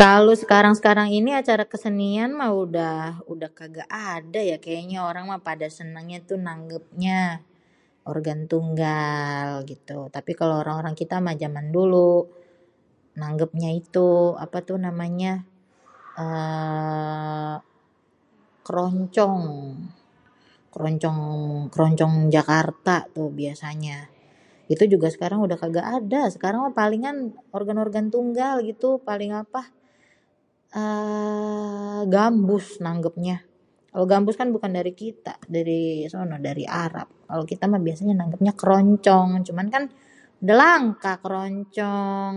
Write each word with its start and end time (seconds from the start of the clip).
Kalo 0.00 0.32
sekarang-sekarang 0.42 1.08
ini 1.18 1.30
acara 1.40 1.64
kesenian 1.72 2.30
mah 2.40 2.52
udah, 2.64 2.98
udah 3.32 3.50
kagak 3.58 3.88
ada 4.16 4.40
ya 4.50 4.56
kayaknya. 4.64 4.98
Orang 5.10 5.24
mah 5.30 5.40
sukanya 5.78 6.18
nanggépnya 6.48 7.18
organ 8.12 8.40
tunggal 8.52 9.46
gitu. 9.72 9.98
Tapi 10.16 10.32
kalo 10.40 10.52
orang-orang 10.62 10.94
kita 11.02 11.16
mah 11.24 11.34
jaman 11.42 11.66
dulu 11.76 12.10
nanggepnya 13.22 13.70
itu 13.80 14.06
apa 14.44 14.58
tu 14.68 14.74
namanya 14.88 15.32
éééé 16.16 17.62
kéroncong, 18.66 19.42
kéroncong, 20.72 21.18
kéroncong 21.74 22.14
Jakarta 22.36 22.96
tuh 23.14 23.28
biasanya. 23.40 23.98
Itu 24.72 24.84
juga 24.92 25.08
sekarang 25.14 25.38
udah 25.46 25.58
kagak 25.62 25.86
ada. 25.98 26.22
Sekarang 26.34 26.60
mah 26.70 26.74
palingan 26.78 27.16
organ-organ 27.56 28.06
tunggal 28.14 28.54
gitu 28.70 28.88
paling 29.08 29.32
apa 29.42 29.62
eee 30.78 32.00
gambus 32.14 32.66
nanggepnya. 32.86 33.36
Kalo 33.92 34.04
gambus 34.12 34.36
bukan 34.56 34.72
dari 34.78 34.92
kita, 35.02 35.34
dari 35.54 35.80
sono 36.12 36.36
dari 36.48 36.64
Arab. 36.82 37.08
Kalo 37.28 37.42
kita 37.50 37.64
mah 37.72 37.80
biasanya 37.86 38.14
kéroncong 38.60 39.28
cuma 39.48 39.62
kan 39.74 39.84
udah 40.42 40.56
langka 40.62 41.12
kéroncong. 41.24 42.34